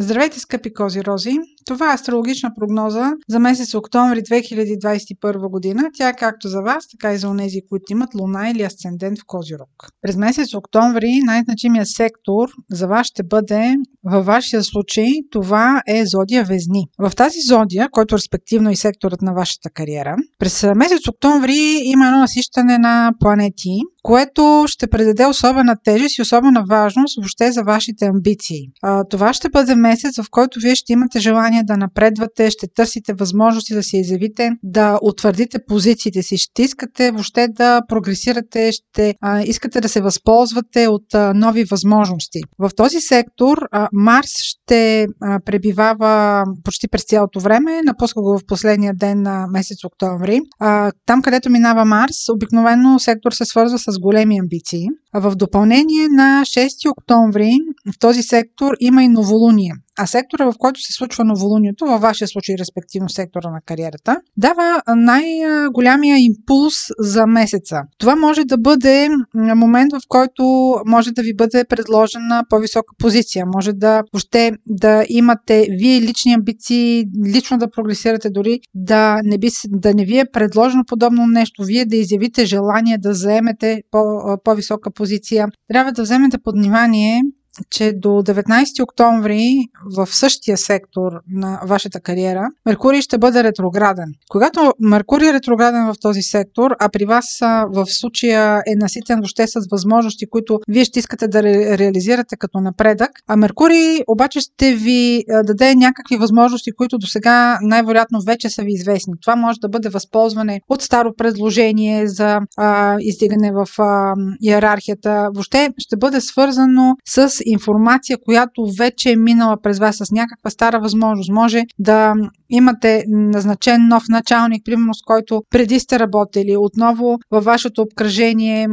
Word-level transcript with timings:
Здравейте, 0.00 0.40
скъпи 0.40 0.74
кози 0.74 1.04
рози! 1.04 1.38
Това 1.68 1.90
е 1.90 1.94
астрологична 1.94 2.50
прогноза 2.58 3.12
за 3.28 3.38
месец 3.38 3.74
октомври 3.74 4.20
2021 4.20 5.50
година. 5.50 5.82
Тя 5.94 6.08
е 6.08 6.16
както 6.16 6.48
за 6.48 6.60
вас, 6.60 6.88
така 6.88 7.14
и 7.14 7.18
за 7.18 7.28
онези, 7.28 7.58
които 7.68 7.92
имат 7.92 8.14
луна 8.14 8.50
или 8.50 8.62
асцендент 8.62 9.18
в 9.18 9.22
Козирог. 9.26 9.68
През 10.02 10.16
месец 10.16 10.54
октомври 10.54 11.20
най-значимият 11.24 11.88
сектор 11.88 12.48
за 12.70 12.86
вас 12.86 13.06
ще 13.06 13.22
бъде 13.22 13.74
във 14.04 14.26
вашия 14.26 14.62
случай 14.62 15.06
това 15.30 15.82
е 15.88 16.04
зодия 16.06 16.44
Везни. 16.44 16.84
В 16.98 17.12
тази 17.16 17.38
зодия, 17.48 17.88
който 17.92 18.14
е 18.14 18.18
респективно 18.18 18.70
и 18.70 18.76
секторът 18.76 19.22
на 19.22 19.32
вашата 19.32 19.70
кариера, 19.70 20.16
през 20.38 20.66
месец 20.76 21.08
октомври 21.08 21.80
има 21.84 22.06
едно 22.06 22.18
насищане 22.18 22.78
на 22.78 23.12
планети, 23.20 23.78
което 24.02 24.64
ще 24.68 24.86
предаде 24.86 25.26
особена 25.26 25.76
тежест 25.84 26.18
и 26.18 26.22
особена 26.22 26.64
важност 26.68 27.16
въобще 27.16 27.52
за 27.52 27.62
вашите 27.62 28.04
амбиции. 28.04 28.68
Това 29.10 29.32
ще 29.32 29.48
бъде 29.48 29.74
месец, 29.74 30.22
в 30.22 30.26
който 30.30 30.60
вие 30.60 30.74
ще 30.74 30.92
имате 30.92 31.20
желание 31.20 31.57
да 31.62 31.76
напредвате, 31.76 32.50
ще 32.50 32.66
търсите 32.74 33.12
възможности 33.12 33.74
да 33.74 33.82
се 33.82 33.98
изявите, 33.98 34.50
да 34.62 34.98
утвърдите 35.02 35.58
позициите 35.68 36.22
си, 36.22 36.38
ще 36.38 36.62
искате 36.62 37.10
въобще 37.10 37.48
да 37.48 37.80
прогресирате, 37.88 38.72
ще 38.72 39.14
а, 39.20 39.42
искате 39.42 39.80
да 39.80 39.88
се 39.88 40.00
възползвате 40.00 40.88
от 40.88 41.14
а, 41.14 41.34
нови 41.34 41.64
възможности. 41.64 42.40
В 42.58 42.70
този 42.76 43.00
сектор 43.00 43.58
а, 43.72 43.88
Марс 43.92 44.30
ще 44.42 45.06
а, 45.22 45.40
пребивава 45.44 46.44
почти 46.64 46.88
през 46.88 47.04
цялото 47.04 47.40
време, 47.40 47.80
напуска 47.84 48.20
го 48.20 48.38
в 48.38 48.46
последния 48.46 48.94
ден 48.94 49.22
на 49.22 49.46
месец 49.52 49.84
октомври. 49.84 50.40
А, 50.60 50.92
там, 51.06 51.22
където 51.22 51.50
минава 51.50 51.84
Марс, 51.84 52.28
обикновено 52.34 52.98
сектор 52.98 53.32
се 53.32 53.44
свързва 53.44 53.78
с 53.78 53.98
големи 53.98 54.38
амбиции. 54.38 54.86
В 55.14 55.36
допълнение 55.36 56.08
на 56.08 56.42
6 56.44 56.90
октомври 56.90 57.50
в 57.86 57.98
този 57.98 58.22
сектор 58.22 58.74
има 58.80 59.04
и 59.04 59.08
новолуние. 59.08 59.72
А 60.00 60.06
сектора, 60.06 60.44
в 60.44 60.54
който 60.58 60.80
се 60.80 60.92
случва 60.92 61.24
новолунието, 61.24 61.86
във 61.86 62.00
вашия 62.00 62.28
случай, 62.28 62.54
респективно 62.58 63.08
сектора 63.08 63.50
на 63.50 63.60
кариерата, 63.66 64.20
дава 64.36 64.82
най-голямия 64.96 66.18
импулс 66.18 66.74
за 66.98 67.26
месеца. 67.26 67.80
Това 67.98 68.16
може 68.16 68.44
да 68.44 68.58
бъде 68.58 69.08
момент, 69.34 69.92
в 69.92 70.00
който 70.08 70.74
може 70.86 71.10
да 71.12 71.22
ви 71.22 71.34
бъде 71.34 71.64
предложена 71.68 72.44
по-висока 72.50 72.94
позиция. 72.98 73.46
Може 73.54 73.72
да 73.72 74.02
въобще 74.12 74.52
да 74.66 75.04
имате 75.08 75.66
вие 75.70 76.00
лични 76.00 76.32
амбиции, 76.32 77.04
лично 77.26 77.58
да 77.58 77.70
прогресирате, 77.70 78.30
дори 78.30 78.60
да 78.74 79.20
не, 79.24 79.38
би, 79.38 79.48
да 79.68 79.94
не 79.94 80.04
ви 80.04 80.18
е 80.18 80.30
предложено 80.32 80.84
подобно 80.86 81.26
нещо, 81.26 81.64
вие 81.64 81.84
да 81.86 81.96
изявите 81.96 82.44
желание 82.44 82.98
да 82.98 83.14
заемете 83.14 83.80
по, 83.90 84.00
по-висока 84.44 84.90
позиция. 84.90 85.48
Трябва 85.68 85.92
да 85.92 86.02
вземете 86.02 86.38
под 86.44 86.54
внимание 86.56 87.22
че 87.70 87.92
до 87.92 88.08
19 88.08 88.82
октомври 88.82 89.50
в 89.96 90.06
същия 90.06 90.56
сектор 90.56 91.12
на 91.30 91.60
вашата 91.64 92.00
кариера 92.00 92.48
Меркурий 92.66 93.00
ще 93.00 93.18
бъде 93.18 93.44
ретрограден. 93.44 94.12
Когато 94.28 94.72
Меркурий 94.80 95.28
е 95.28 95.32
ретрограден 95.32 95.86
в 95.86 95.94
този 96.00 96.22
сектор, 96.22 96.70
а 96.80 96.88
при 96.88 97.04
вас 97.04 97.24
в 97.68 97.86
случая 97.86 98.62
е 98.66 98.74
наситен 98.76 99.16
въобще 99.16 99.46
с 99.46 99.60
възможности, 99.70 100.26
които 100.30 100.60
вие 100.68 100.84
ще 100.84 100.98
искате 100.98 101.28
да 101.28 101.42
ре, 101.42 101.78
реализирате 101.78 102.36
като 102.36 102.60
напредък, 102.60 103.10
а 103.26 103.36
Меркурий 103.36 103.98
обаче 104.08 104.40
ще 104.40 104.74
ви 104.74 105.24
даде 105.44 105.74
някакви 105.74 106.16
възможности, 106.16 106.72
които 106.72 106.98
до 106.98 107.06
сега 107.06 107.58
най-вероятно 107.62 108.20
вече 108.26 108.50
са 108.50 108.62
ви 108.62 108.72
известни. 108.72 109.14
Това 109.22 109.36
може 109.36 109.60
да 109.60 109.68
бъде 109.68 109.88
възползване 109.88 110.60
от 110.68 110.82
старо 110.82 111.14
предложение 111.14 112.08
за 112.08 112.40
а, 112.56 112.96
издигане 113.00 113.52
в 113.52 113.66
а, 113.78 114.14
иерархията. 114.42 115.28
Въобще 115.34 115.68
ще 115.78 115.96
бъде 115.96 116.20
свързано 116.20 116.96
с 117.08 117.32
информация, 117.50 118.18
която 118.24 118.66
вече 118.78 119.10
е 119.10 119.16
минала 119.16 119.56
през 119.62 119.78
вас 119.78 119.96
с 119.96 120.10
някаква 120.10 120.50
стара 120.50 120.80
възможност. 120.80 121.30
Може 121.32 121.62
да 121.78 122.14
имате 122.50 123.04
назначен 123.08 123.88
нов 123.88 124.02
началник, 124.08 124.64
примерно 124.64 124.94
с 124.94 125.02
който 125.06 125.42
преди 125.50 125.80
сте 125.80 125.98
работили, 125.98 126.56
отново 126.56 127.18
във 127.30 127.44
вашето 127.44 127.82
обкръжение 127.82 128.68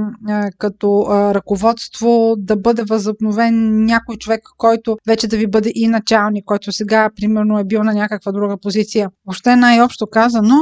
като 0.57 1.05
ръководство 1.09 2.33
да 2.38 2.55
бъде 2.55 2.83
възобновен 2.83 3.85
някой 3.85 4.16
човек, 4.16 4.41
който 4.57 4.97
вече 5.07 5.28
да 5.28 5.38
ви 5.38 5.47
бъде 5.47 5.72
и 5.75 5.88
началник, 5.88 6.45
който 6.45 6.72
сега 6.72 7.09
примерно 7.16 7.59
е 7.59 7.63
бил 7.63 7.83
на 7.83 7.94
някаква 7.94 8.31
друга 8.31 8.57
позиция. 8.61 9.09
Още 9.28 9.55
най-общо 9.55 10.07
казано, 10.07 10.55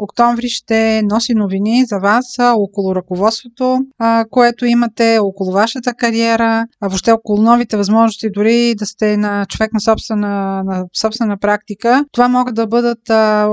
октомври 0.00 0.48
ще 0.48 1.02
носи 1.04 1.34
новини 1.34 1.84
за 1.86 1.98
вас 1.98 2.24
около 2.56 2.94
ръководството, 2.94 3.78
което 4.30 4.66
имате, 4.66 5.18
около 5.18 5.52
вашата 5.52 5.94
кариера, 5.94 6.66
въобще 6.80 7.12
около 7.12 7.33
новите 7.42 7.76
възможности, 7.76 8.30
дори 8.30 8.74
да 8.74 8.86
сте 8.86 9.16
на 9.16 9.46
човек 9.46 9.72
на 9.72 9.80
собствена, 9.80 10.62
на 10.64 10.84
собствена 11.00 11.36
практика. 11.38 12.04
Това 12.12 12.28
могат 12.28 12.54
да 12.54 12.66
бъдат 12.66 13.10
а, 13.10 13.48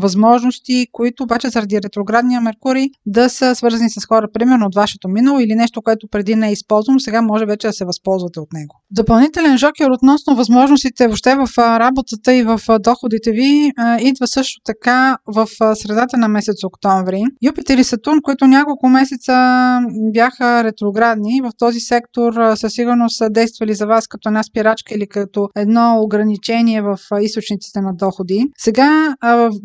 възможности, 0.00 0.86
които 0.92 1.22
обаче 1.22 1.48
заради 1.48 1.82
ретроградния 1.82 2.40
Меркурий 2.40 2.86
да 3.06 3.28
са 3.28 3.54
свързани 3.54 3.90
с 3.90 4.06
хора, 4.06 4.28
примерно 4.32 4.66
от 4.66 4.74
вашето 4.74 5.08
минало 5.08 5.40
или 5.40 5.54
нещо, 5.54 5.82
което 5.82 6.08
преди 6.08 6.34
не 6.34 6.48
е 6.48 6.52
използвано, 6.52 7.00
сега 7.00 7.22
може 7.22 7.46
вече 7.46 7.66
да 7.66 7.72
се 7.72 7.84
възползвате 7.84 8.40
от 8.40 8.52
него. 8.52 8.74
Допълнителен 8.90 9.58
жокер 9.58 9.90
относно 9.90 10.36
възможностите 10.36 11.06
въобще 11.06 11.34
в 11.34 11.58
работата 11.58 12.34
и 12.34 12.42
в 12.42 12.60
доходите 12.80 13.30
ви 13.30 13.72
идва 14.00 14.26
също 14.26 14.60
така 14.64 15.18
в 15.26 15.46
средата 15.74 16.16
на 16.16 16.28
месец 16.28 16.64
октомври. 16.64 17.22
Юпитер 17.42 17.78
и 17.78 17.84
Сатурн, 17.84 18.18
които 18.22 18.46
няколко 18.46 18.88
месеца 18.88 19.34
бяха 20.12 20.64
ретроградни 20.64 21.40
в 21.44 21.50
този 21.58 21.80
сектор, 21.80 22.54
със 22.54 22.72
сигурност 22.72 23.22
са 23.24 23.30
действали 23.30 23.74
за 23.74 23.86
вас 23.86 24.06
като 24.06 24.28
една 24.28 24.42
спирачка 24.42 24.94
или 24.94 25.06
като 25.06 25.48
едно 25.56 26.00
ограничение 26.00 26.82
в 26.82 26.98
източниците 27.20 27.80
на 27.80 27.94
доходи. 27.94 28.46
Сега 28.58 29.16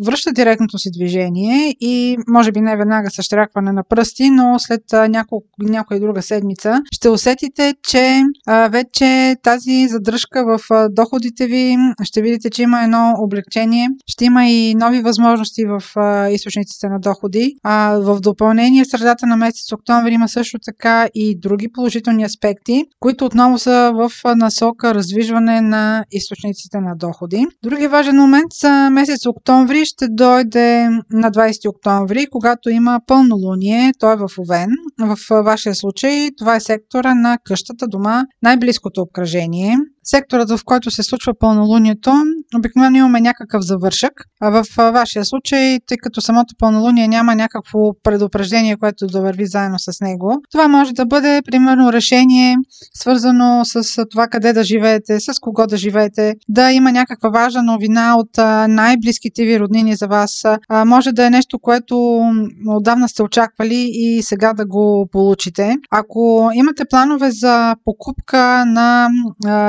връща 0.05 0.31
директното 0.31 0.77
си 0.77 0.89
движение 0.91 1.75
и 1.79 2.17
може 2.27 2.51
би 2.51 2.61
не 2.61 2.77
веднага 2.77 3.09
с 3.09 3.23
штракване 3.23 3.71
на 3.71 3.83
пръсти, 3.89 4.29
но 4.29 4.59
след 4.59 4.81
няколко, 5.09 5.47
някоя 5.59 5.99
друга 5.99 6.21
седмица 6.21 6.81
ще 6.91 7.09
усетите, 7.09 7.73
че 7.87 8.21
вече 8.69 9.35
тази 9.43 9.87
задръжка 9.87 10.45
в 10.45 10.59
доходите 10.89 11.47
ви 11.47 11.77
ще 12.03 12.21
видите, 12.21 12.49
че 12.49 12.63
има 12.63 12.83
едно 12.83 13.13
облегчение, 13.17 13.89
ще 14.07 14.25
има 14.25 14.47
и 14.47 14.75
нови 14.75 15.01
възможности 15.01 15.65
в 15.65 15.83
източниците 16.31 16.87
на 16.87 16.99
доходи. 16.99 17.55
В 17.99 18.19
допълнение 18.21 18.83
в 18.83 18.87
средата 18.87 19.27
на 19.27 19.37
месец 19.37 19.71
октомври 19.71 20.13
има 20.13 20.29
също 20.29 20.59
така 20.65 21.07
и 21.15 21.39
други 21.39 21.71
положителни 21.71 22.23
аспекти, 22.23 22.85
които 22.99 23.25
отново 23.25 23.38
са 23.57 23.91
в 23.95 24.11
насока 24.35 24.93
раздвижване 24.93 25.61
на 25.61 26.03
източниците 26.11 26.77
на 26.79 26.95
доходи. 26.95 27.45
Други 27.63 27.87
важен 27.87 28.15
момент 28.15 28.53
за 28.61 28.89
месец 28.89 29.25
октомври 29.25 29.85
ще 29.85 30.07
дойде 30.09 30.89
на 31.11 31.31
20 31.31 31.69
октомври, 31.69 32.27
когато 32.31 32.69
има 32.69 32.99
пълнолуние, 33.07 33.91
той 33.99 34.13
е 34.13 34.17
в 34.17 34.29
Овен. 34.39 34.69
В 34.99 35.43
вашия 35.43 35.75
случай 35.75 36.29
това 36.37 36.55
е 36.55 36.59
сектора 36.59 37.15
на 37.15 37.37
къщата, 37.43 37.87
дома, 37.87 38.23
най-близкото 38.43 39.01
обкръжение. 39.01 39.77
Секторът, 40.03 40.49
в 40.49 40.59
който 40.65 40.91
се 40.91 41.03
случва 41.03 41.33
пълнолунието, 41.39 42.11
обикновено 42.57 42.97
имаме 42.97 43.21
някакъв 43.21 43.63
завършък, 43.63 44.13
а 44.41 44.49
в 44.49 44.63
вашия 44.77 45.25
случай, 45.25 45.77
тъй 45.87 45.97
като 45.97 46.21
самото 46.21 46.55
пълнолуние 46.59 47.07
няма 47.07 47.35
някакво 47.35 47.79
предупреждение, 48.03 48.77
което 48.77 49.07
да 49.07 49.21
върви 49.21 49.45
заедно 49.45 49.79
с 49.79 50.01
него, 50.01 50.37
това 50.51 50.67
може 50.67 50.93
да 50.93 51.05
бъде, 51.05 51.41
примерно, 51.45 51.93
решение 51.93 52.55
свързано 52.93 53.28
с 53.63 54.05
това 54.05 54.27
къде 54.27 54.53
да 54.53 54.63
живеете, 54.63 55.19
с 55.19 55.39
кого 55.41 55.67
да 55.67 55.77
живеете, 55.77 56.35
да 56.49 56.71
има 56.71 56.91
някаква 56.91 57.29
важна 57.29 57.63
новина 57.63 58.15
от 58.17 58.37
най-близките 58.67 59.45
ви 59.45 59.59
роднини 59.59 59.95
за 59.95 60.07
вас. 60.07 60.43
Може 60.85 61.11
да 61.11 61.25
е 61.25 61.29
нещо, 61.29 61.59
което 61.59 62.21
отдавна 62.67 63.09
сте 63.09 63.23
очаквали 63.23 63.89
и 63.93 64.21
сега 64.23 64.53
да 64.53 64.65
го 64.65 65.07
получите. 65.11 65.75
Ако 65.91 66.51
имате 66.53 66.85
планове 66.89 67.31
за 67.31 67.75
покупка 67.85 68.65
на 68.65 69.09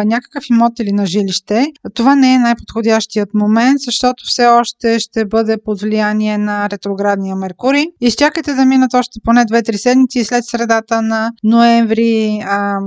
някакъв 0.04 0.44
имот 0.50 0.78
или 0.78 0.92
на 0.92 1.06
жилище, 1.06 1.66
това 1.94 2.15
не 2.16 2.34
е 2.34 2.38
най-подходящият 2.38 3.28
момент, 3.34 3.80
защото 3.80 4.24
все 4.27 4.47
още 4.47 4.98
ще 4.98 5.24
бъде 5.24 5.56
под 5.65 5.80
влияние 5.80 6.39
на 6.39 6.71
ретроградния 6.71 7.36
Меркурий. 7.36 7.86
Изчакайте 8.01 8.54
да 8.54 8.65
минат 8.65 8.95
още 8.95 9.21
поне 9.24 9.45
2-3 9.45 9.77
седмици 9.77 10.24
след 10.24 10.45
средата 10.45 11.03
на 11.03 11.33
ноември. 11.45 12.41
А, 12.45 12.78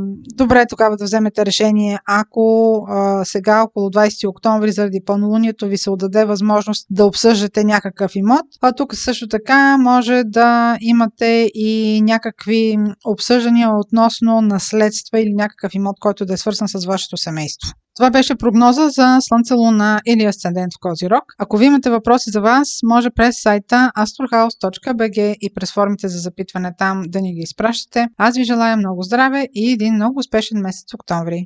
добре 0.63 0.69
тогава 0.69 0.98
да 0.98 1.04
вземете 1.04 1.45
решение, 1.45 2.00
ако 2.06 2.77
а, 2.89 3.25
сега 3.25 3.63
около 3.63 3.89
20 3.89 4.30
октомври 4.30 4.71
заради 4.71 5.01
пълнолунието 5.06 5.68
ви 5.68 5.77
се 5.77 5.89
отдаде 5.89 6.25
възможност 6.25 6.88
да 6.89 7.06
обсъждате 7.06 7.63
някакъв 7.63 8.15
имот. 8.15 8.45
А 8.62 8.71
тук 8.71 8.95
също 8.95 9.27
така 9.27 9.77
може 9.77 10.24
да 10.25 10.77
имате 10.81 11.51
и 11.54 12.01
някакви 12.01 12.77
обсъждания 13.06 13.69
относно 13.75 14.42
наследства 14.42 15.19
или 15.19 15.33
някакъв 15.33 15.75
имот, 15.75 15.95
който 16.00 16.25
да 16.25 16.33
е 16.33 16.38
свързан 16.38 16.68
с 16.68 16.86
вашето 16.86 17.18
семейство. 17.18 17.71
Това 17.95 18.09
беше 18.09 18.35
прогноза 18.35 18.89
за 18.89 19.17
Слънце, 19.21 19.53
Луна 19.53 20.01
или 20.05 20.23
Асцендент 20.25 20.73
в 20.73 20.79
Козирог. 20.81 21.23
Ако 21.39 21.57
ви 21.57 21.65
имате 21.65 21.89
въпроси 21.89 22.29
за 22.29 22.41
вас, 22.41 22.67
може 22.83 23.09
през 23.09 23.35
сайта 23.41 23.91
astrohouse.bg 23.97 25.35
и 25.41 25.53
през 25.53 25.73
формите 25.73 26.07
за 26.07 26.19
запитване 26.19 26.71
там 26.77 27.03
да 27.07 27.21
ни 27.21 27.33
ги 27.33 27.41
изпращате. 27.41 28.07
Аз 28.17 28.37
ви 28.37 28.43
желая 28.43 28.77
много 28.77 29.03
здраве 29.03 29.47
и 29.53 29.71
един 29.71 29.93
много 29.93 30.19
успешен 30.19 30.61
месец 30.61 30.93
октомври. 30.93 31.41